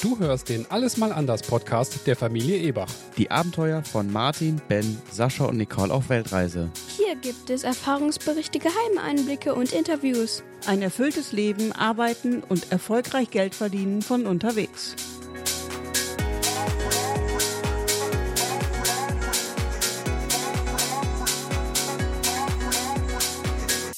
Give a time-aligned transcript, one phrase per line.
[0.00, 2.88] Du hörst den Alles mal anders Podcast der Familie Ebach.
[3.16, 6.70] Die Abenteuer von Martin, Ben, Sascha und Nicole auf Weltreise.
[6.96, 10.44] Hier gibt es Erfahrungsberichte, geheime Einblicke und Interviews.
[10.68, 14.94] Ein erfülltes Leben, arbeiten und erfolgreich Geld verdienen von unterwegs.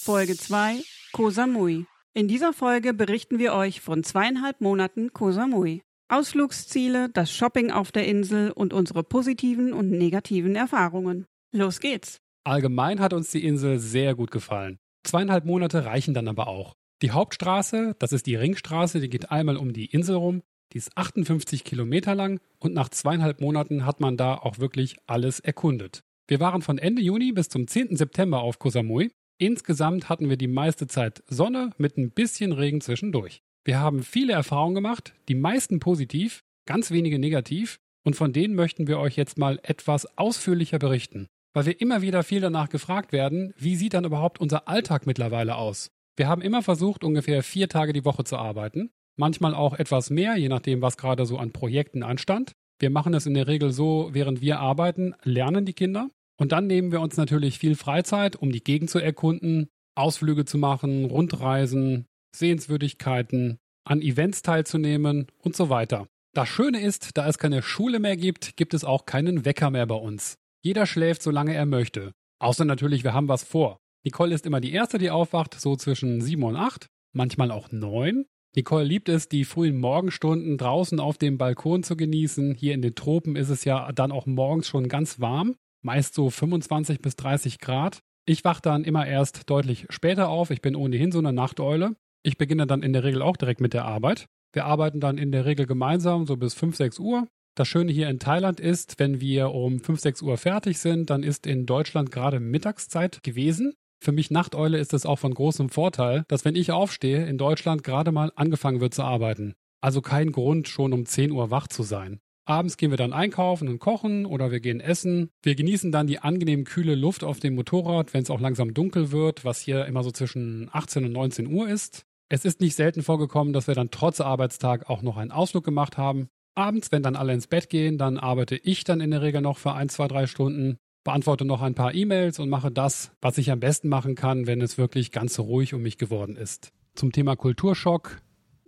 [0.02, 1.84] Folge 2 Koh Samui.
[2.14, 5.82] In dieser Folge berichten wir euch von zweieinhalb Monaten Koh Samui.
[6.10, 11.26] Ausflugsziele, das Shopping auf der Insel und unsere positiven und negativen Erfahrungen.
[11.52, 12.18] Los geht's!
[12.44, 14.78] Allgemein hat uns die Insel sehr gut gefallen.
[15.04, 16.74] Zweieinhalb Monate reichen dann aber auch.
[17.02, 20.42] Die Hauptstraße, das ist die Ringstraße, die geht einmal um die Insel rum,
[20.72, 25.40] die ist 58 Kilometer lang und nach zweieinhalb Monaten hat man da auch wirklich alles
[25.40, 26.02] erkundet.
[26.26, 27.96] Wir waren von Ende Juni bis zum 10.
[27.96, 32.82] September auf Koh Samui Insgesamt hatten wir die meiste Zeit Sonne mit ein bisschen Regen
[32.82, 33.42] zwischendurch.
[33.64, 38.86] Wir haben viele Erfahrungen gemacht, die meisten positiv, ganz wenige negativ, und von denen möchten
[38.86, 41.26] wir euch jetzt mal etwas ausführlicher berichten.
[41.52, 45.56] Weil wir immer wieder viel danach gefragt werden, wie sieht dann überhaupt unser Alltag mittlerweile
[45.56, 45.90] aus?
[46.16, 50.36] Wir haben immer versucht, ungefähr vier Tage die Woche zu arbeiten, manchmal auch etwas mehr,
[50.36, 52.52] je nachdem, was gerade so an Projekten anstand.
[52.78, 56.08] Wir machen es in der Regel so, während wir arbeiten, lernen die Kinder.
[56.38, 60.56] Und dann nehmen wir uns natürlich viel Freizeit, um die Gegend zu erkunden, Ausflüge zu
[60.56, 66.06] machen, Rundreisen, Sehenswürdigkeiten, an Events teilzunehmen und so weiter.
[66.34, 69.86] Das Schöne ist, da es keine Schule mehr gibt, gibt es auch keinen Wecker mehr
[69.86, 70.36] bei uns.
[70.62, 72.12] Jeder schläft, solange er möchte.
[72.38, 73.78] Außer natürlich, wir haben was vor.
[74.04, 78.26] Nicole ist immer die Erste, die aufwacht, so zwischen sieben und acht, manchmal auch neun.
[78.54, 82.54] Nicole liebt es, die frühen Morgenstunden draußen auf dem Balkon zu genießen.
[82.54, 86.30] Hier in den Tropen ist es ja dann auch morgens schon ganz warm meist so
[86.30, 88.00] 25 bis 30 Grad.
[88.26, 90.50] Ich wache dann immer erst deutlich später auf.
[90.50, 91.96] Ich bin ohnehin so eine Nachteule.
[92.22, 94.26] Ich beginne dann in der Regel auch direkt mit der Arbeit.
[94.52, 97.26] Wir arbeiten dann in der Regel gemeinsam so bis 5, 6 Uhr.
[97.56, 101.22] Das Schöne hier in Thailand ist, wenn wir um 5, 6 Uhr fertig sind, dann
[101.22, 103.74] ist in Deutschland gerade Mittagszeit gewesen.
[104.02, 107.84] Für mich Nachteule ist es auch von großem Vorteil, dass wenn ich aufstehe, in Deutschland
[107.84, 109.54] gerade mal angefangen wird zu arbeiten.
[109.82, 112.20] Also kein Grund, schon um 10 Uhr wach zu sein.
[112.46, 115.30] Abends gehen wir dann einkaufen und kochen oder wir gehen essen.
[115.42, 119.12] Wir genießen dann die angenehm kühle Luft auf dem Motorrad, wenn es auch langsam dunkel
[119.12, 122.06] wird, was hier immer so zwischen 18 und 19 Uhr ist.
[122.32, 125.98] Es ist nicht selten vorgekommen, dass wir dann trotz Arbeitstag auch noch einen Ausflug gemacht
[125.98, 126.28] haben.
[126.54, 129.58] Abends, wenn dann alle ins Bett gehen, dann arbeite ich dann in der Regel noch
[129.58, 133.50] für ein, zwei, drei Stunden, beantworte noch ein paar E-Mails und mache das, was ich
[133.50, 136.70] am besten machen kann, wenn es wirklich ganz ruhig um mich geworden ist.
[136.94, 138.22] Zum Thema Kulturschock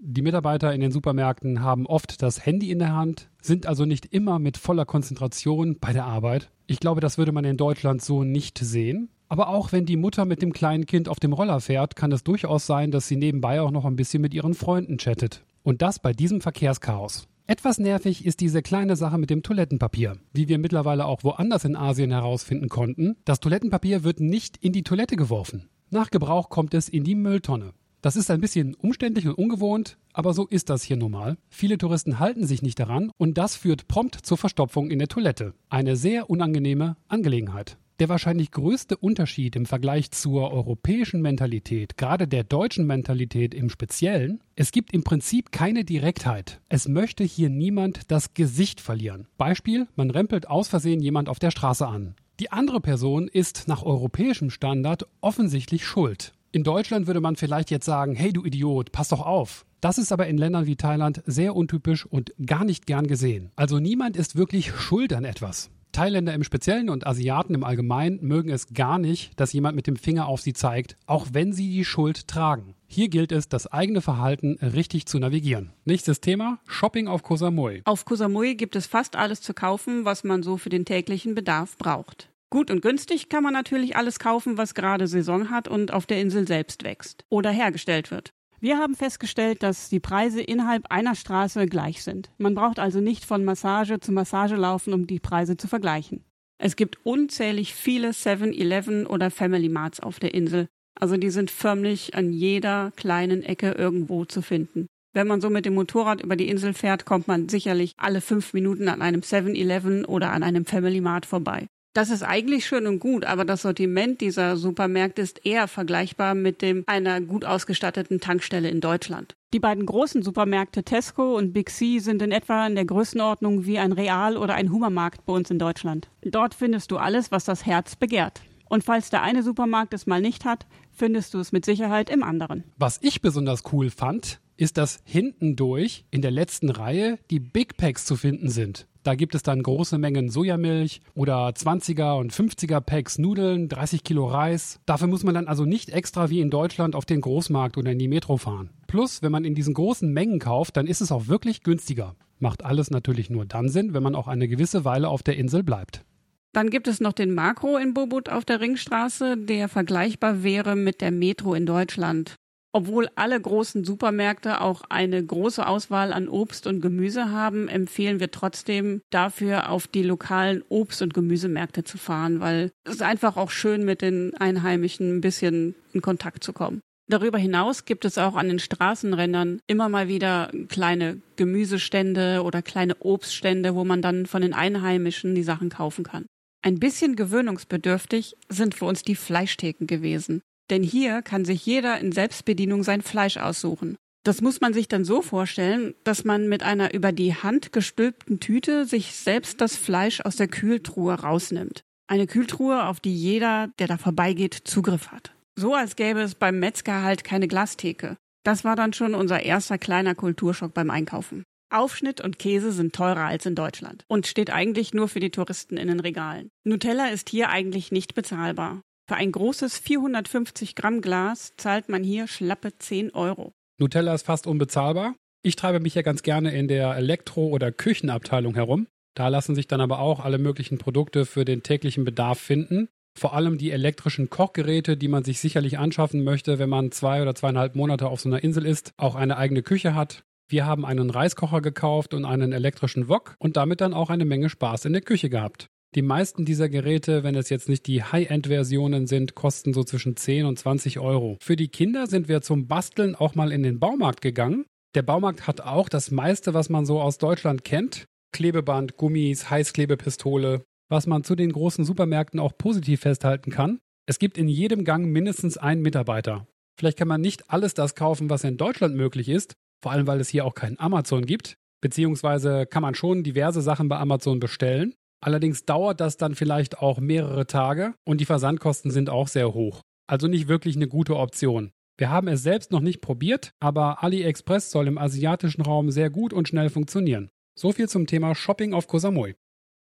[0.05, 4.06] die Mitarbeiter in den Supermärkten haben oft das Handy in der Hand, sind also nicht
[4.06, 6.50] immer mit voller Konzentration bei der Arbeit.
[6.67, 9.11] Ich glaube, das würde man in Deutschland so nicht sehen.
[9.32, 12.22] Aber auch wenn die Mutter mit dem kleinen Kind auf dem Roller fährt, kann es
[12.22, 15.43] durchaus sein, dass sie nebenbei auch noch ein bisschen mit ihren Freunden chattet.
[15.62, 17.28] Und das bei diesem Verkehrschaos.
[17.47, 20.19] Etwas nervig ist diese kleine Sache mit dem Toilettenpapier.
[20.34, 24.82] Wie wir mittlerweile auch woanders in Asien herausfinden konnten, das Toilettenpapier wird nicht in die
[24.82, 25.70] Toilette geworfen.
[25.88, 27.72] Nach Gebrauch kommt es in die Mülltonne.
[28.03, 31.38] Das ist ein bisschen umständlich und ungewohnt, aber so ist das hier normal.
[31.49, 35.54] Viele Touristen halten sich nicht daran und das führt prompt zur Verstopfung in der Toilette.
[35.70, 37.78] Eine sehr unangenehme Angelegenheit.
[37.98, 44.42] Der wahrscheinlich größte Unterschied im Vergleich zur europäischen Mentalität, gerade der deutschen Mentalität im Speziellen,
[44.56, 46.60] es gibt im Prinzip keine Direktheit.
[46.69, 49.28] Es möchte hier niemand das Gesicht verlieren.
[49.38, 52.14] Beispiel, man rempelt aus Versehen jemand auf der Straße an.
[52.41, 56.32] Die andere Person ist nach europäischem Standard offensichtlich schuld.
[56.50, 59.64] In Deutschland würde man vielleicht jetzt sagen, hey du Idiot, pass doch auf.
[59.81, 63.50] Das ist aber in Ländern wie Thailand sehr untypisch und gar nicht gern gesehen.
[63.56, 65.70] Also niemand ist wirklich schuld an etwas.
[65.92, 69.97] Thailänder im Speziellen und Asiaten im Allgemeinen mögen es gar nicht, dass jemand mit dem
[69.97, 72.75] Finger auf sie zeigt, auch wenn sie die Schuld tragen.
[72.86, 75.72] Hier gilt es, das eigene Verhalten richtig zu navigieren.
[75.84, 77.82] Nächstes Thema, Shopping auf Koh Samui.
[77.84, 81.34] Auf Koh Samui gibt es fast alles zu kaufen, was man so für den täglichen
[81.34, 82.31] Bedarf braucht.
[82.50, 86.20] Gut und günstig kann man natürlich alles kaufen, was gerade Saison hat und auf der
[86.20, 88.34] Insel selbst wächst oder hergestellt wird.
[88.62, 92.31] Wir haben festgestellt, dass die Preise innerhalb einer Straße gleich sind.
[92.38, 96.25] Man braucht also nicht von Massage zu Massage laufen, um die Preise zu vergleichen.
[96.59, 100.69] Es gibt unzählig viele 7-Eleven oder Family Marts auf der Insel.
[100.94, 104.87] Also die sind förmlich an jeder kleinen Ecke irgendwo zu finden.
[105.12, 108.53] Wenn man so mit dem Motorrad über die Insel fährt, kommt man sicherlich alle fünf
[108.53, 111.67] Minuten an einem 7-Eleven oder an einem Family Mart vorbei.
[111.94, 116.62] Das ist eigentlich schön und gut, aber das Sortiment dieser Supermärkte ist eher vergleichbar mit
[116.62, 119.35] dem einer gut ausgestatteten Tankstelle in Deutschland.
[119.53, 123.79] Die beiden großen Supermärkte Tesco und Big C sind in etwa in der Größenordnung wie
[123.79, 126.09] ein Real oder ein Hummermarkt bei uns in Deutschland.
[126.23, 128.41] Dort findest du alles, was das Herz begehrt.
[128.71, 132.23] Und falls der eine Supermarkt es mal nicht hat, findest du es mit Sicherheit im
[132.23, 132.65] anderen.
[132.79, 137.76] Was ich besonders cool fand, ist, dass hinten durch in der letzten Reihe die Big
[137.76, 138.87] Packs zu finden sind.
[139.02, 144.26] Da gibt es dann große Mengen Sojamilch oder 20er und 50er Packs Nudeln, 30 Kilo
[144.26, 144.78] Reis.
[144.87, 147.99] Dafür muss man dann also nicht extra wie in Deutschland auf den Großmarkt oder in
[147.99, 148.70] die Metro fahren.
[148.87, 152.14] Plus, wenn man in diesen großen Mengen kauft, dann ist es auch wirklich günstiger.
[152.38, 155.64] Macht alles natürlich nur dann Sinn, wenn man auch eine gewisse Weile auf der Insel
[155.64, 156.05] bleibt.
[156.52, 161.00] Dann gibt es noch den Makro in Bobut auf der Ringstraße, der vergleichbar wäre mit
[161.00, 162.37] der Metro in Deutschland.
[162.74, 168.30] Obwohl alle großen Supermärkte auch eine große Auswahl an Obst und Gemüse haben, empfehlen wir
[168.30, 173.50] trotzdem dafür auf die lokalen Obst- und Gemüsemärkte zu fahren, weil es ist einfach auch
[173.50, 176.80] schön mit den Einheimischen ein bisschen in Kontakt zu kommen.
[177.10, 182.96] Darüber hinaus gibt es auch an den Straßenrändern immer mal wieder kleine Gemüsestände oder kleine
[183.00, 186.24] Obststände, wo man dann von den Einheimischen die Sachen kaufen kann.
[186.64, 190.40] Ein bisschen gewöhnungsbedürftig sind für uns die Fleischtheken gewesen.
[190.70, 193.97] Denn hier kann sich jeder in Selbstbedienung sein Fleisch aussuchen.
[194.25, 198.38] Das muss man sich dann so vorstellen, dass man mit einer über die Hand gestülpten
[198.38, 201.82] Tüte sich selbst das Fleisch aus der Kühltruhe rausnimmt.
[202.06, 205.32] Eine Kühltruhe, auf die jeder, der da vorbeigeht, Zugriff hat.
[205.56, 208.17] So als gäbe es beim Metzger halt keine Glastheke.
[208.44, 211.44] Das war dann schon unser erster kleiner Kulturschock beim Einkaufen.
[211.70, 215.76] Aufschnitt und Käse sind teurer als in Deutschland und steht eigentlich nur für die Touristen
[215.76, 216.50] in den Regalen.
[216.65, 218.82] Nutella ist hier eigentlich nicht bezahlbar.
[219.12, 223.53] Für ein großes 450 Gramm Glas zahlt man hier schlappe 10 Euro.
[223.79, 225.17] Nutella ist fast unbezahlbar.
[225.43, 228.87] Ich treibe mich ja ganz gerne in der Elektro- oder Küchenabteilung herum.
[229.14, 232.88] Da lassen sich dann aber auch alle möglichen Produkte für den täglichen Bedarf finden.
[233.14, 237.35] Vor allem die elektrischen Kochgeräte, die man sich sicherlich anschaffen möchte, wenn man zwei oder
[237.35, 240.25] zweieinhalb Monate auf so einer Insel ist, auch eine eigene Küche hat.
[240.49, 244.49] Wir haben einen Reiskocher gekauft und einen elektrischen Wok und damit dann auch eine Menge
[244.49, 245.69] Spaß in der Küche gehabt.
[245.94, 250.47] Die meisten dieser Geräte, wenn es jetzt nicht die High-End-Versionen sind, kosten so zwischen 10
[250.47, 251.37] und 20 Euro.
[251.43, 254.65] Für die Kinder sind wir zum Basteln auch mal in den Baumarkt gegangen.
[254.94, 258.06] Der Baumarkt hat auch das meiste, was man so aus Deutschland kennt.
[258.35, 263.79] Klebeband, Gummis, Heißklebepistole, was man zu den großen Supermärkten auch positiv festhalten kann.
[264.06, 266.47] Es gibt in jedem Gang mindestens einen Mitarbeiter.
[266.79, 269.53] Vielleicht kann man nicht alles das kaufen, was in Deutschland möglich ist,
[269.83, 271.56] vor allem weil es hier auch kein Amazon gibt.
[271.83, 274.94] Beziehungsweise kann man schon diverse Sachen bei Amazon bestellen.
[275.24, 279.82] Allerdings dauert das dann vielleicht auch mehrere Tage und die Versandkosten sind auch sehr hoch.
[280.08, 281.70] Also nicht wirklich eine gute Option.
[281.96, 286.32] Wir haben es selbst noch nicht probiert, aber AliExpress soll im asiatischen Raum sehr gut
[286.32, 287.30] und schnell funktionieren.
[287.56, 288.98] So viel zum Thema Shopping auf Koh.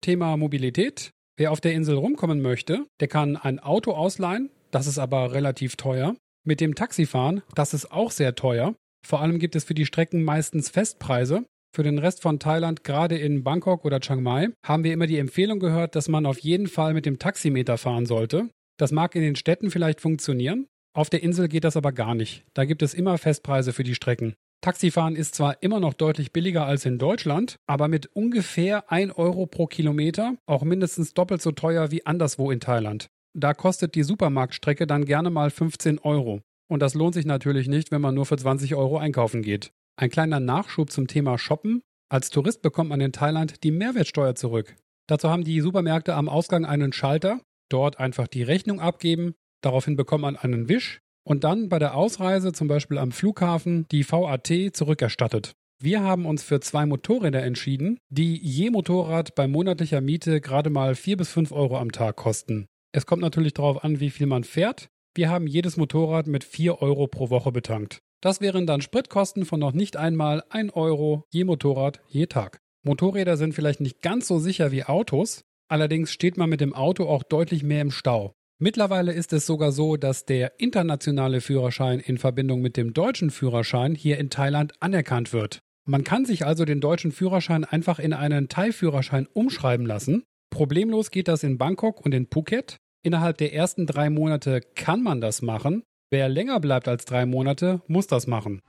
[0.00, 1.11] Thema Mobilität.
[1.37, 5.76] Wer auf der Insel rumkommen möchte, der kann ein Auto ausleihen, das ist aber relativ
[5.76, 6.17] teuer.
[6.44, 8.75] Mit dem Taxi fahren, das ist auch sehr teuer.
[9.06, 11.44] Vor allem gibt es für die Strecken meistens Festpreise
[11.75, 15.19] für den Rest von Thailand, gerade in Bangkok oder Chiang Mai, haben wir immer die
[15.19, 18.49] Empfehlung gehört, dass man auf jeden Fall mit dem Taximeter fahren sollte.
[18.79, 20.67] Das mag in den Städten vielleicht funktionieren,
[20.99, 22.44] auf der Insel geht das aber gar nicht.
[22.55, 24.35] Da gibt es immer Festpreise für die Strecken.
[24.61, 29.47] Taxifahren ist zwar immer noch deutlich billiger als in Deutschland, aber mit ungefähr 1 Euro
[29.47, 33.06] pro Kilometer auch mindestens doppelt so teuer wie anderswo in Thailand.
[33.32, 36.41] Da kostet die Supermarktstrecke dann gerne mal 15 Euro.
[36.69, 39.71] Und das lohnt sich natürlich nicht, wenn man nur für 20 Euro einkaufen geht.
[40.00, 41.83] Ein kleiner Nachschub zum Thema Shoppen.
[42.09, 44.77] Als Tourist bekommt man in Thailand die Mehrwertsteuer zurück.
[45.09, 50.23] Dazu haben die Supermärkte am Ausgang einen Schalter, dort einfach die Rechnung abgeben, daraufhin bekommt
[50.23, 55.55] man einen Wisch und dann bei der Ausreise, zum Beispiel am Flughafen, die VAT zurückerstattet.
[55.83, 60.95] Wir haben uns für zwei Motorräder entschieden, die je Motorrad bei monatlicher Miete gerade mal
[60.95, 62.67] vier bis fünf Euro am Tag kosten.
[62.93, 64.87] Es kommt natürlich darauf an, wie viel man fährt.
[65.17, 67.99] Wir haben jedes Motorrad mit vier Euro pro Woche betankt.
[68.21, 72.61] Das wären dann Spritkosten von noch nicht einmal 1 Euro je Motorrad je Tag.
[72.83, 77.07] Motorräder sind vielleicht nicht ganz so sicher wie Autos, allerdings steht man mit dem Auto
[77.07, 78.33] auch deutlich mehr im Stau.
[78.61, 83.95] Mittlerweile ist es sogar so, dass der internationale Führerschein in Verbindung mit dem deutschen Führerschein
[83.95, 85.61] hier in Thailand anerkannt wird.
[85.85, 90.25] Man kann sich also den deutschen Führerschein einfach in einen Thai-Führerschein umschreiben lassen.
[90.51, 92.79] Problemlos geht das in Bangkok und in Phuket.
[93.05, 95.85] Innerhalb der ersten drei Monate kann man das machen.
[96.11, 98.62] Wer länger bleibt als drei Monate, muss das machen.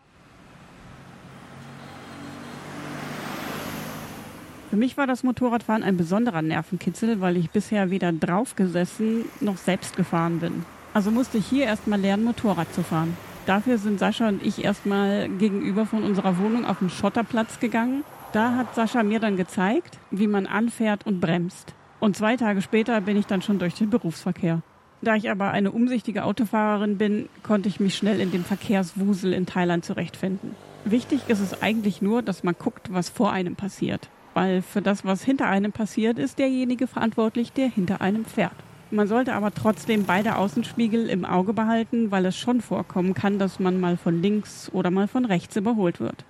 [4.69, 9.96] Für mich war das Motorradfahren ein besonderer Nervenkitzel, weil ich bisher weder draufgesessen noch selbst
[9.96, 10.65] gefahren bin.
[10.93, 13.15] Also musste ich hier erstmal lernen, Motorrad zu fahren.
[13.46, 18.03] Dafür sind Sascha und ich erstmal gegenüber von unserer Wohnung auf den Schotterplatz gegangen.
[18.34, 21.74] Da hat Sascha mir dann gezeigt, wie man anfährt und bremst.
[22.01, 24.62] Und zwei Tage später bin ich dann schon durch den Berufsverkehr.
[25.01, 29.46] Da ich aber eine umsichtige Autofahrerin bin, konnte ich mich schnell in dem Verkehrswusel in
[29.46, 30.56] Thailand zurechtfinden.
[30.84, 34.10] Wichtig ist es eigentlich nur, dass man guckt, was vor einem passiert.
[34.34, 38.56] Weil für das, was hinter einem passiert, ist derjenige verantwortlich, der hinter einem fährt.
[38.91, 43.60] Man sollte aber trotzdem beide Außenspiegel im Auge behalten, weil es schon vorkommen kann, dass
[43.60, 46.25] man mal von links oder mal von rechts überholt wird.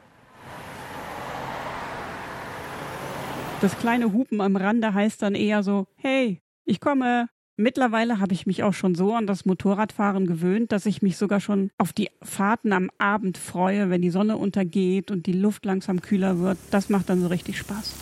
[3.61, 7.29] Das kleine Hupen am Rande heißt dann eher so, hey, ich komme.
[7.61, 11.41] Mittlerweile habe ich mich auch schon so an das Motorradfahren gewöhnt, dass ich mich sogar
[11.41, 15.99] schon auf die Fahrten am Abend freue, wenn die Sonne untergeht und die Luft langsam
[15.99, 16.57] kühler wird.
[16.71, 17.95] Das macht dann so richtig Spaß.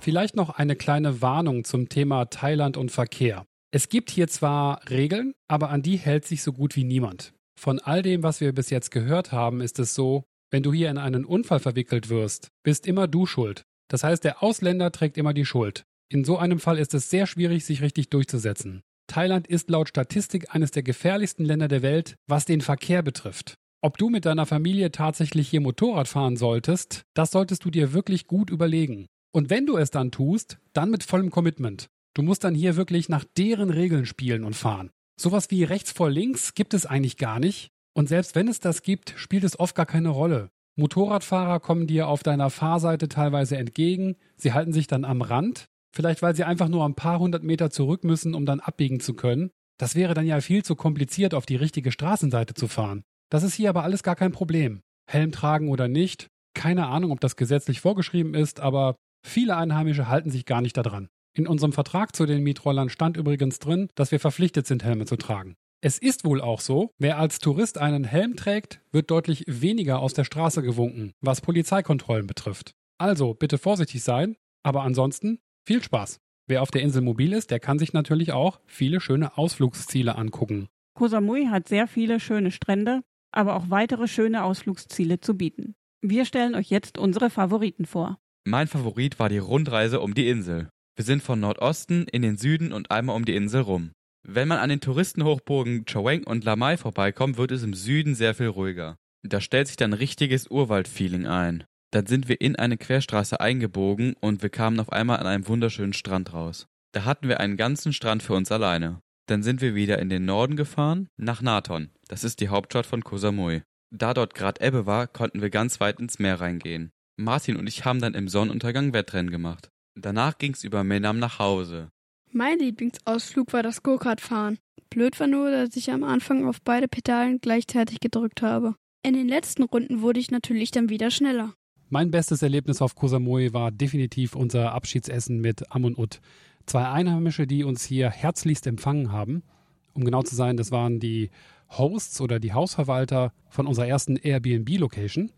[0.00, 3.44] Vielleicht noch eine kleine Warnung zum Thema Thailand und Verkehr.
[3.70, 7.34] Es gibt hier zwar Regeln, aber an die hält sich so gut wie niemand.
[7.60, 10.88] Von all dem, was wir bis jetzt gehört haben, ist es so, wenn du hier
[10.88, 13.64] in einen Unfall verwickelt wirst, bist immer du schuld.
[13.88, 15.84] Das heißt, der Ausländer trägt immer die Schuld.
[16.14, 18.82] In so einem Fall ist es sehr schwierig, sich richtig durchzusetzen.
[19.08, 23.54] Thailand ist laut Statistik eines der gefährlichsten Länder der Welt, was den Verkehr betrifft.
[23.82, 28.28] Ob du mit deiner Familie tatsächlich hier Motorrad fahren solltest, das solltest du dir wirklich
[28.28, 29.06] gut überlegen.
[29.32, 31.88] Und wenn du es dann tust, dann mit vollem Commitment.
[32.14, 34.90] Du musst dann hier wirklich nach deren Regeln spielen und fahren.
[35.20, 37.70] Sowas wie rechts vor links gibt es eigentlich gar nicht.
[37.92, 40.50] Und selbst wenn es das gibt, spielt es oft gar keine Rolle.
[40.76, 46.22] Motorradfahrer kommen dir auf deiner Fahrseite teilweise entgegen, sie halten sich dann am Rand, vielleicht
[46.22, 49.50] weil sie einfach nur ein paar hundert Meter zurück müssen, um dann abbiegen zu können.
[49.78, 53.02] Das wäre dann ja viel zu kompliziert, auf die richtige Straßenseite zu fahren.
[53.30, 54.82] Das ist hier aber alles gar kein Problem.
[55.10, 58.96] Helm tragen oder nicht, keine Ahnung, ob das gesetzlich vorgeschrieben ist, aber
[59.26, 61.08] viele Einheimische halten sich gar nicht daran.
[61.36, 65.16] In unserem Vertrag zu den Mietrollern stand übrigens drin, dass wir verpflichtet sind, Helme zu
[65.16, 65.56] tragen.
[65.80, 70.14] Es ist wohl auch so, wer als Tourist einen Helm trägt, wird deutlich weniger aus
[70.14, 72.72] der Straße gewunken, was Polizeikontrollen betrifft.
[72.98, 76.18] Also bitte vorsichtig sein, aber ansonsten viel Spaß.
[76.46, 80.68] Wer auf der Insel mobil ist, der kann sich natürlich auch viele schöne Ausflugsziele angucken.
[80.94, 83.00] Koh Samui hat sehr viele schöne Strände,
[83.32, 85.74] aber auch weitere schöne Ausflugsziele zu bieten.
[86.02, 88.18] Wir stellen euch jetzt unsere Favoriten vor.
[88.46, 90.68] Mein Favorit war die Rundreise um die Insel.
[90.96, 93.92] Wir sind von Nordosten in den Süden und einmal um die Insel rum.
[94.22, 98.48] Wenn man an den Touristenhochburgen Chaweng und Lamai vorbeikommt, wird es im Süden sehr viel
[98.48, 98.96] ruhiger.
[99.22, 101.64] Da stellt sich dann richtiges Urwaldfeeling ein.
[101.94, 105.92] Dann sind wir in eine Querstraße eingebogen und wir kamen auf einmal an einem wunderschönen
[105.92, 106.66] Strand raus.
[106.90, 109.00] Da hatten wir einen ganzen Strand für uns alleine.
[109.26, 111.90] Dann sind wir wieder in den Norden gefahren, nach Naton.
[112.08, 113.60] Das ist die Hauptstadt von Koh.
[113.94, 116.90] Da dort gerade Ebbe war, konnten wir ganz weit ins Meer reingehen.
[117.16, 119.70] Martin und ich haben dann im Sonnenuntergang Wettrennen gemacht.
[119.94, 121.92] Danach ging's über Menam nach Hause.
[122.32, 124.58] Mein Lieblingsausflug war das Go-Kart-Fahren.
[124.90, 128.74] Blöd war nur, dass ich am Anfang auf beide Pedalen gleichzeitig gedrückt habe.
[129.04, 131.54] In den letzten Runden wurde ich natürlich dann wieder schneller.
[131.94, 136.20] Mein bestes Erlebnis auf Koh Samui war definitiv unser Abschiedsessen mit Am und Ut.
[136.66, 139.44] Zwei Einheimische, die uns hier herzlichst empfangen haben.
[139.92, 141.30] Um genau zu sein, das waren die
[141.70, 145.30] Hosts oder die Hausverwalter von unserer ersten Airbnb-Location.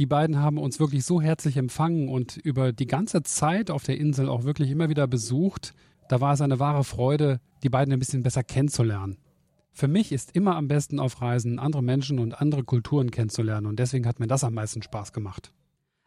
[0.00, 3.98] Die beiden haben uns wirklich so herzlich empfangen und über die ganze Zeit auf der
[3.98, 5.74] Insel auch wirklich immer wieder besucht.
[6.08, 9.16] Da war es eine wahre Freude, die beiden ein bisschen besser kennenzulernen.
[9.70, 13.78] Für mich ist immer am besten auf Reisen andere Menschen und andere Kulturen kennenzulernen und
[13.78, 15.52] deswegen hat mir das am meisten Spaß gemacht.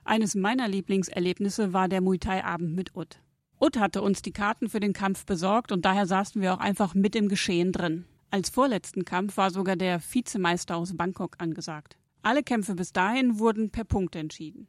[0.05, 3.21] Eines meiner Lieblingserlebnisse war der Muay Thai Abend mit Ut.
[3.59, 6.93] Ut hatte uns die Karten für den Kampf besorgt und daher saßen wir auch einfach
[6.93, 8.05] mit im Geschehen drin.
[8.29, 11.97] Als vorletzten Kampf war sogar der Vizemeister aus Bangkok angesagt.
[12.21, 14.67] Alle Kämpfe bis dahin wurden per Punkte entschieden.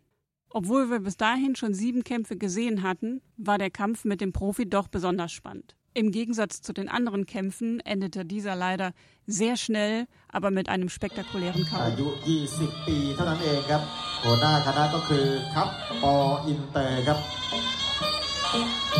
[0.50, 4.68] Obwohl wir bis dahin schon sieben Kämpfe gesehen hatten, war der Kampf mit dem Profi
[4.68, 5.74] doch besonders spannend.
[5.95, 8.93] Im Gegensatz zu den anderen Kämpfen endete dieser leider
[9.25, 11.77] sehr schnell, aber mit einem spektakulären K.O.
[11.83, 12.07] อายุ
[12.47, 13.81] 20 ปีเท่านั้นเองครับ
[14.23, 15.67] หัวหน้าคณะก็คือครับ
[16.03, 16.15] ปอ
[16.47, 17.19] อินเตอร์ครับ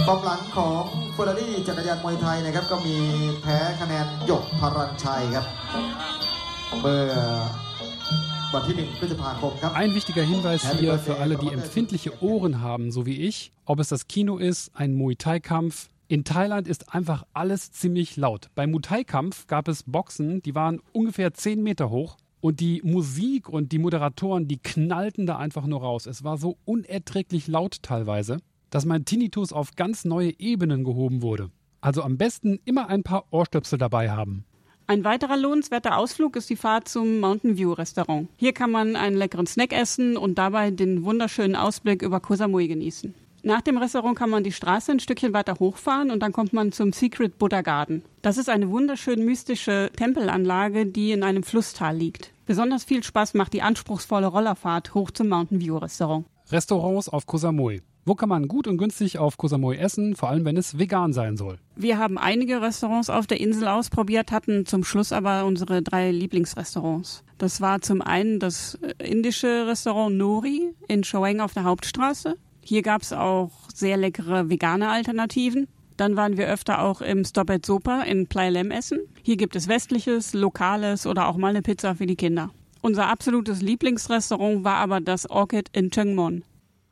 [0.07, 0.83] กองหลังของ
[1.13, 2.95] เฟอร์รารี่จักรยานมวยไทยนะครับก็มี
[3.41, 5.45] แพ้คะแนนหยกพรัญชัยครับ
[6.81, 7.13] เมื่อ
[8.53, 13.38] วันที่1พฤษภาคมครับ Ein wichtiger Hinweis hier für alle, die empfindliche Ohren haben, so wie ich,
[13.71, 15.75] ob es das Kino ist, ein Muay Thai-Kampf.
[16.06, 18.50] in Thailand ist einfach alles ziemlich laut.
[18.54, 22.18] Beim Muay Thai-Kampf gab es Boxen, die waren ungefähr 10 Meter hoch.
[22.42, 26.04] Und die Musik und die Moderatoren, die knallten da einfach nur raus.
[26.04, 28.37] Es war so unerträglich laut teilweise,
[28.68, 31.50] dass mein Tinnitus auf ganz neue Ebenen gehoben wurde.
[31.80, 34.44] Also am besten immer ein paar Ohrstöpsel dabei haben.
[34.87, 38.28] Ein weiterer lohnenswerter Ausflug ist die Fahrt zum Mountain View Restaurant.
[38.37, 42.68] Hier kann man einen leckeren Snack essen und dabei den wunderschönen Ausblick über Koh Samui
[42.68, 43.14] genießen.
[43.46, 46.72] Nach dem Restaurant kann man die Straße ein Stückchen weiter hochfahren und dann kommt man
[46.72, 48.02] zum Secret Buddha Garden.
[48.22, 52.32] Das ist eine wunderschön mystische Tempelanlage, die in einem Flusstal liegt.
[52.46, 56.24] Besonders viel Spaß macht die anspruchsvolle Rollerfahrt hoch zum Mountain View Restaurant.
[56.50, 57.82] Restaurants auf Koh Samui.
[58.06, 61.12] Wo kann man gut und günstig auf Koh Samui essen, vor allem wenn es vegan
[61.12, 61.58] sein soll?
[61.76, 67.24] Wir haben einige Restaurants auf der Insel ausprobiert, hatten zum Schluss aber unsere drei Lieblingsrestaurants.
[67.36, 72.38] Das war zum einen das äh, indische Restaurant Nori in Chaweng auf der Hauptstraße.
[72.64, 75.68] Hier gab es auch sehr leckere vegane Alternativen.
[75.99, 79.00] Dann waren wir öfter auch im Stop at Sopa in Plailem essen.
[79.23, 82.50] Hier gibt es westliches, lokales oder auch mal eine Pizza für die Kinder.
[82.80, 86.42] Unser absolutes Lieblingsrestaurant war aber das Orchid in Chengmon.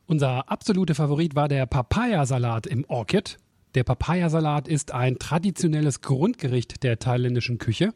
[0.07, 3.39] Unser absoluter Favorit war der Papayasalat im Orchid.
[3.75, 7.95] Der Papayasalat ist ein traditionelles Grundgericht der thailändischen Küche.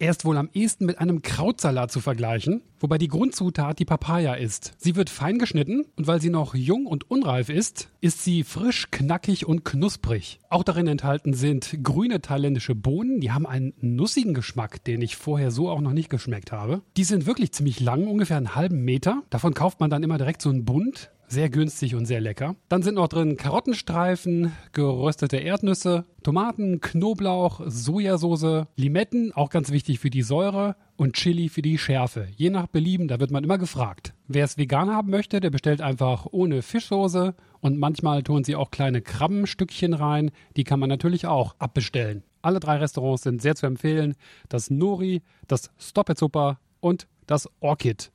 [0.00, 4.34] Er ist wohl am ehesten mit einem Krautsalat zu vergleichen, wobei die Grundzutat die Papaya
[4.34, 4.72] ist.
[4.76, 8.90] Sie wird fein geschnitten und weil sie noch jung und unreif ist, ist sie frisch,
[8.90, 10.40] knackig und knusprig.
[10.48, 15.52] Auch darin enthalten sind grüne thailändische Bohnen, die haben einen nussigen Geschmack, den ich vorher
[15.52, 16.82] so auch noch nicht geschmeckt habe.
[16.96, 19.22] Die sind wirklich ziemlich lang, ungefähr einen halben Meter.
[19.30, 21.12] Davon kauft man dann immer direkt so einen Bund.
[21.28, 22.56] Sehr günstig und sehr lecker.
[22.68, 30.10] Dann sind noch drin Karottenstreifen, geröstete Erdnüsse, Tomaten, Knoblauch, Sojasauce, Limetten, auch ganz wichtig für
[30.10, 32.28] die Säure und Chili für die Schärfe.
[32.36, 34.14] Je nach Belieben, da wird man immer gefragt.
[34.28, 38.70] Wer es vegan haben möchte, der bestellt einfach ohne Fischsoße und manchmal tun sie auch
[38.70, 40.30] kleine Krabbenstückchen rein.
[40.56, 42.22] Die kann man natürlich auch abbestellen.
[42.42, 44.14] Alle drei Restaurants sind sehr zu empfehlen.
[44.48, 48.12] Das Nori, das Stop Super und das Orchid.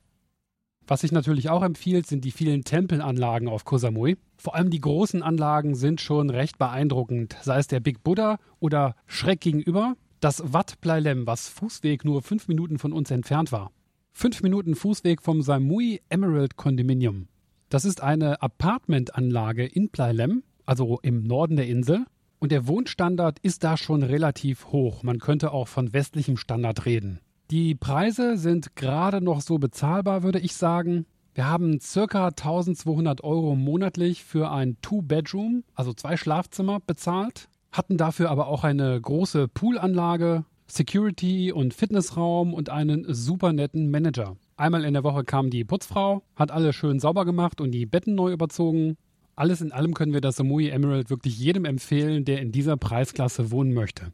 [0.90, 4.16] Was sich natürlich auch empfiehlt, sind die vielen Tempelanlagen auf Koh Samui.
[4.36, 8.96] Vor allem die großen Anlagen sind schon recht beeindruckend, sei es der Big Buddha oder
[9.06, 13.70] schräg gegenüber das Wat Plailem, was Fußweg nur fünf Minuten von uns entfernt war.
[14.10, 17.28] Fünf Minuten Fußweg vom Samui Emerald Condominium.
[17.68, 22.04] Das ist eine Apartmentanlage in Plailem, also im Norden der Insel.
[22.40, 25.04] Und der Wohnstandard ist da schon relativ hoch.
[25.04, 27.20] Man könnte auch von westlichem Standard reden.
[27.50, 31.04] Die Preise sind gerade noch so bezahlbar, würde ich sagen.
[31.34, 38.30] Wir haben circa 1200 Euro monatlich für ein Two-Bedroom, also zwei Schlafzimmer, bezahlt, hatten dafür
[38.30, 44.36] aber auch eine große Poolanlage, Security und Fitnessraum und einen super netten Manager.
[44.56, 48.14] Einmal in der Woche kam die Putzfrau, hat alles schön sauber gemacht und die Betten
[48.14, 48.96] neu überzogen.
[49.34, 53.50] Alles in allem können wir das Samui Emerald wirklich jedem empfehlen, der in dieser Preisklasse
[53.50, 54.12] wohnen möchte.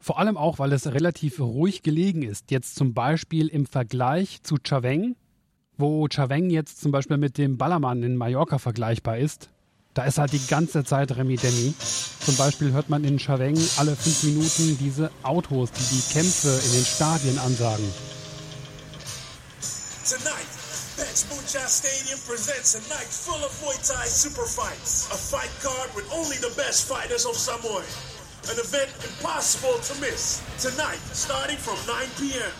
[0.00, 2.50] Vor allem auch, weil es relativ ruhig gelegen ist.
[2.50, 5.16] Jetzt zum Beispiel im Vergleich zu Chaveng,
[5.76, 9.48] wo Chaveng jetzt zum Beispiel mit dem Ballermann in Mallorca vergleichbar ist.
[9.94, 11.74] Da ist halt die ganze Zeit Remi Demi.
[12.24, 16.72] Zum Beispiel hört man in Chaveng alle fünf Minuten diese Autos, die die Kämpfe in
[16.72, 17.84] den Stadien ansagen.
[20.08, 20.46] Tonight,
[20.96, 25.08] Pets Mucha Stadium presents a night full of Muay Thai super fights.
[25.10, 27.82] A fight card with only the best fighters of Samoy.
[28.50, 30.40] An event impossible to miss.
[30.58, 32.52] Tonight, starting from 9 p.m.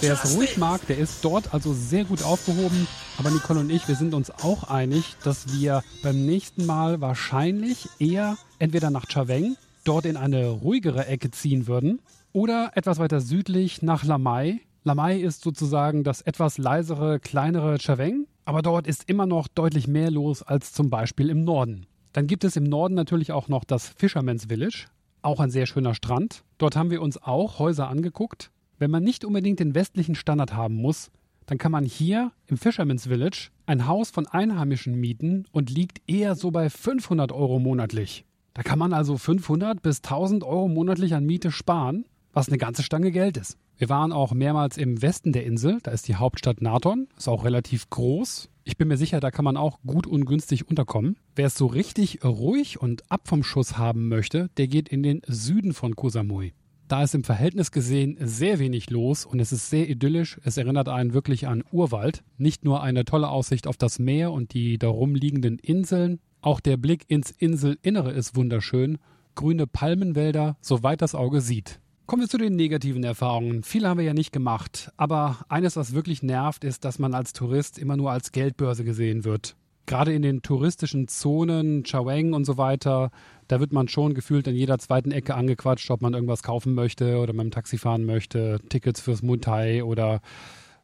[0.00, 2.88] Wer es ruhig mag, der ist dort also sehr gut aufgehoben.
[3.18, 7.88] Aber Nicole und ich, wir sind uns auch einig, dass wir beim nächsten Mal wahrscheinlich
[7.98, 12.00] eher entweder nach Chaveng, dort in eine ruhigere Ecke ziehen würden,
[12.32, 14.60] oder etwas weiter südlich nach Lamai.
[14.84, 20.10] Lamai ist sozusagen das etwas leisere, kleinere Chaveng, aber dort ist immer noch deutlich mehr
[20.10, 21.86] los als zum Beispiel im Norden.
[22.12, 24.86] Dann gibt es im Norden natürlich auch noch das Fisherman's Village,
[25.22, 26.42] auch ein sehr schöner Strand.
[26.58, 28.50] Dort haben wir uns auch Häuser angeguckt.
[28.78, 31.10] Wenn man nicht unbedingt den westlichen Standard haben muss,
[31.46, 36.34] dann kann man hier im Fisherman's Village ein Haus von Einheimischen mieten und liegt eher
[36.34, 38.24] so bei 500 Euro monatlich.
[38.54, 42.82] Da kann man also 500 bis 1000 Euro monatlich an Miete sparen, was eine ganze
[42.82, 43.56] Stange Geld ist.
[43.76, 47.44] Wir waren auch mehrmals im Westen der Insel, da ist die Hauptstadt Naton, ist auch
[47.44, 48.48] relativ groß.
[48.68, 51.16] Ich bin mir sicher, da kann man auch gut und günstig unterkommen.
[51.34, 55.22] Wer es so richtig ruhig und ab vom Schuss haben möchte, der geht in den
[55.26, 56.52] Süden von Koh Samui.
[56.86, 60.38] Da ist im Verhältnis gesehen sehr wenig los und es ist sehr idyllisch.
[60.44, 62.22] Es erinnert einen wirklich an Urwald.
[62.36, 66.76] Nicht nur eine tolle Aussicht auf das Meer und die darum liegenden Inseln, auch der
[66.76, 68.98] Blick ins Inselinnere ist wunderschön.
[69.34, 71.80] Grüne Palmenwälder, soweit das Auge sieht.
[72.08, 73.62] Kommen wir zu den negativen Erfahrungen.
[73.62, 74.90] Viele haben wir ja nicht gemacht.
[74.96, 79.26] Aber eines, was wirklich nervt, ist, dass man als Tourist immer nur als Geldbörse gesehen
[79.26, 79.56] wird.
[79.84, 83.10] Gerade in den touristischen Zonen, Chaweng und so weiter,
[83.46, 87.18] da wird man schon gefühlt an jeder zweiten Ecke angequatscht, ob man irgendwas kaufen möchte
[87.18, 90.22] oder mit dem Taxi fahren möchte, Tickets fürs Muay oder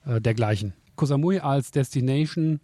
[0.05, 0.75] äh, dergleichen.
[0.95, 2.61] Koh Samui als Destination,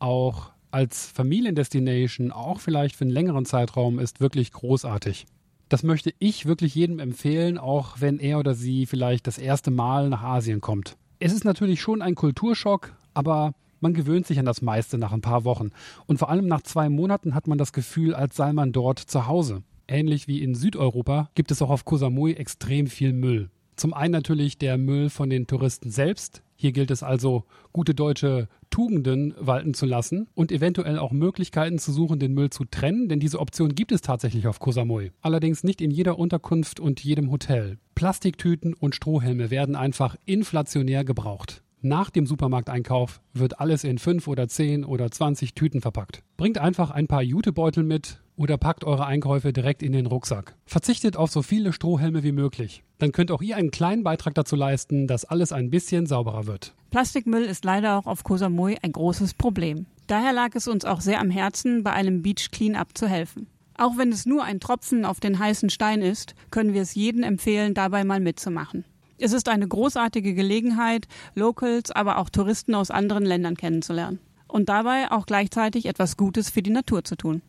[0.00, 5.24] auch als Familiendestination, auch vielleicht für einen längeren Zeitraum, ist wirklich großartig.
[5.72, 10.10] Das möchte ich wirklich jedem empfehlen, auch wenn er oder sie vielleicht das erste Mal
[10.10, 10.98] nach Asien kommt.
[11.18, 15.22] Es ist natürlich schon ein Kulturschock, aber man gewöhnt sich an das meiste nach ein
[15.22, 15.70] paar Wochen.
[16.04, 19.26] Und vor allem nach zwei Monaten hat man das Gefühl, als sei man dort zu
[19.26, 19.62] Hause.
[19.88, 23.48] Ähnlich wie in Südeuropa gibt es auch auf Koh Samui extrem viel Müll.
[23.76, 26.42] Zum einen natürlich der Müll von den Touristen selbst.
[26.56, 31.92] Hier gilt es also, gute deutsche Tugenden walten zu lassen und eventuell auch Möglichkeiten zu
[31.92, 34.72] suchen, den Müll zu trennen, denn diese Option gibt es tatsächlich auf Koh.
[35.20, 37.78] Allerdings nicht in jeder Unterkunft und jedem Hotel.
[37.94, 41.62] Plastiktüten und Strohhelme werden einfach inflationär gebraucht.
[41.84, 46.22] Nach dem Supermarkteinkauf wird alles in 5 oder 10 oder 20 Tüten verpackt.
[46.36, 50.54] Bringt einfach ein paar Jutebeutel mit, oder packt eure Einkäufe direkt in den Rucksack.
[50.66, 52.82] Verzichtet auf so viele Strohhelme wie möglich.
[52.98, 56.74] Dann könnt auch ihr einen kleinen Beitrag dazu leisten, dass alles ein bisschen sauberer wird.
[56.90, 59.86] Plastikmüll ist leider auch auf Koh Samui ein großes Problem.
[60.06, 63.46] Daher lag es uns auch sehr am Herzen, bei einem Beach Cleanup zu helfen.
[63.78, 67.22] Auch wenn es nur ein Tropfen auf den heißen Stein ist, können wir es jedem
[67.22, 68.84] empfehlen, dabei mal mitzumachen.
[69.18, 74.18] Es ist eine großartige Gelegenheit, Locals, aber auch Touristen aus anderen Ländern kennenzulernen.
[74.48, 77.40] Und dabei auch gleichzeitig etwas Gutes für die Natur zu tun.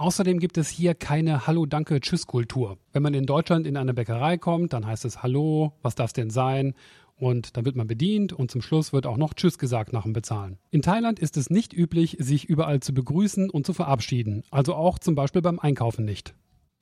[0.00, 2.78] Außerdem gibt es hier keine Hallo, Danke, Tschüss-Kultur.
[2.94, 6.30] Wenn man in Deutschland in eine Bäckerei kommt, dann heißt es Hallo, was darf denn
[6.30, 6.72] sein?
[7.16, 10.14] Und dann wird man bedient und zum Schluss wird auch noch Tschüss gesagt nach dem
[10.14, 10.56] Bezahlen.
[10.70, 14.42] In Thailand ist es nicht üblich, sich überall zu begrüßen und zu verabschieden.
[14.50, 16.34] Also auch zum Beispiel beim Einkaufen nicht.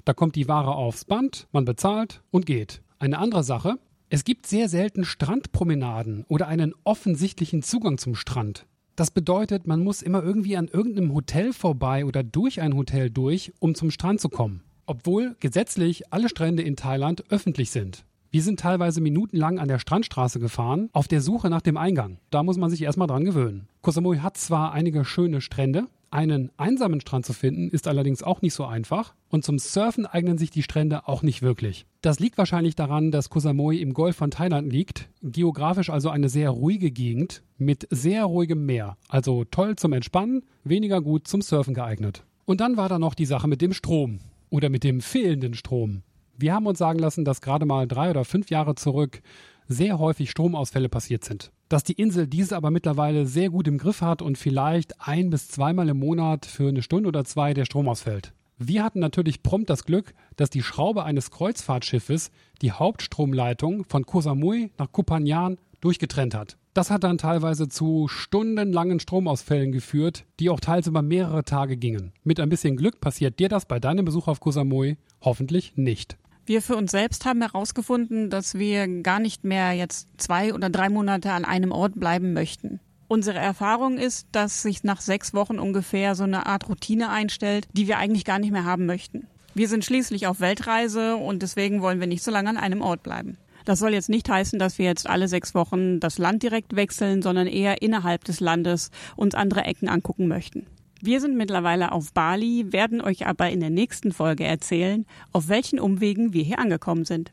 [0.04, 2.82] Da kommt die Ware aufs Band, man bezahlt und geht.
[3.00, 8.68] Eine andere Sache, es gibt sehr selten Strandpromenaden oder einen offensichtlichen Zugang zum Strand.
[8.98, 13.52] Das bedeutet, man muss immer irgendwie an irgendeinem Hotel vorbei oder durch ein Hotel durch,
[13.60, 14.64] um zum Strand zu kommen.
[14.86, 18.04] Obwohl gesetzlich alle Strände in Thailand öffentlich sind.
[18.32, 22.18] Wir sind teilweise minutenlang an der Strandstraße gefahren, auf der Suche nach dem Eingang.
[22.30, 23.68] Da muss man sich erstmal dran gewöhnen.
[23.82, 28.42] Koh Samui hat zwar einige schöne Strände, einen einsamen Strand zu finden ist allerdings auch
[28.42, 31.86] nicht so einfach und zum Surfen eignen sich die Strände auch nicht wirklich.
[32.00, 36.28] Das liegt wahrscheinlich daran, dass Koh Samui im Golf von Thailand liegt, geografisch also eine
[36.28, 41.74] sehr ruhige Gegend mit sehr ruhigem Meer, also toll zum Entspannen, weniger gut zum Surfen
[41.74, 42.24] geeignet.
[42.44, 46.02] Und dann war da noch die Sache mit dem Strom oder mit dem fehlenden Strom.
[46.36, 49.20] Wir haben uns sagen lassen, dass gerade mal drei oder fünf Jahre zurück
[49.66, 51.50] sehr häufig Stromausfälle passiert sind.
[51.68, 55.48] Dass die Insel diese aber mittlerweile sehr gut im Griff hat und vielleicht ein bis
[55.48, 58.32] zweimal im Monat für eine Stunde oder zwei der Strom ausfällt.
[58.56, 64.20] Wir hatten natürlich prompt das Glück, dass die Schraube eines Kreuzfahrtschiffes die Hauptstromleitung von Koh
[64.20, 66.56] Samui nach Kupanjan durchgetrennt hat.
[66.74, 72.12] Das hat dann teilweise zu stundenlangen Stromausfällen geführt, die auch teils über mehrere Tage gingen.
[72.24, 76.18] Mit ein bisschen Glück passiert dir das bei deinem Besuch auf Koh Samui hoffentlich nicht.
[76.48, 80.88] Wir für uns selbst haben herausgefunden, dass wir gar nicht mehr jetzt zwei oder drei
[80.88, 82.80] Monate an einem Ort bleiben möchten.
[83.06, 87.86] Unsere Erfahrung ist, dass sich nach sechs Wochen ungefähr so eine Art Routine einstellt, die
[87.86, 89.26] wir eigentlich gar nicht mehr haben möchten.
[89.52, 93.02] Wir sind schließlich auf Weltreise und deswegen wollen wir nicht so lange an einem Ort
[93.02, 93.36] bleiben.
[93.66, 97.20] Das soll jetzt nicht heißen, dass wir jetzt alle sechs Wochen das Land direkt wechseln,
[97.20, 100.66] sondern eher innerhalb des Landes uns andere Ecken angucken möchten.
[101.00, 105.78] Wir sind mittlerweile auf Bali, werden euch aber in der nächsten Folge erzählen, auf welchen
[105.78, 107.32] Umwegen wir hier angekommen sind.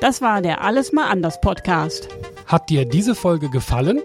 [0.00, 2.08] Das war der Alles mal anders Podcast.
[2.46, 4.00] Hat dir diese Folge gefallen?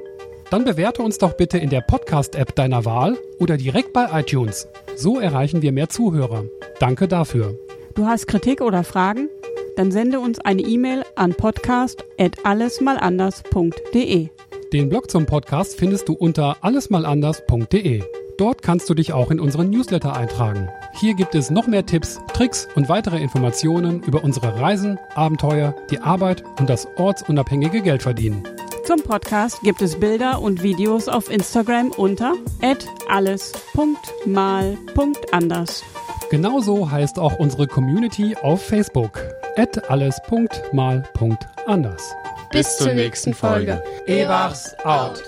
[0.49, 4.67] Dann bewerte uns doch bitte in der Podcast-App deiner Wahl oder direkt bei iTunes.
[4.95, 6.45] So erreichen wir mehr Zuhörer.
[6.79, 7.55] Danke dafür.
[7.93, 9.29] Du hast Kritik oder Fragen?
[9.75, 14.29] Dann sende uns eine E-Mail an podcast@allesmalanders.de.
[14.75, 18.03] Den Blog zum Podcast findest du unter allesmalanders.de.
[18.37, 20.67] Dort kannst du dich auch in unseren Newsletter eintragen.
[20.99, 25.99] Hier gibt es noch mehr Tipps, Tricks und weitere Informationen über unsere Reisen, Abenteuer, die
[25.99, 28.43] Arbeit und das ortsunabhängige Geldverdienen.
[28.83, 32.33] Zum Podcast gibt es Bilder und Videos auf Instagram unter
[33.07, 35.85] alles.mal.anders.
[36.29, 39.21] Genauso heißt auch unsere Community auf Facebook
[39.87, 42.15] alles.mal.anders.
[42.55, 43.83] Bis zur nächsten Folge.
[44.07, 45.21] Ebachs out.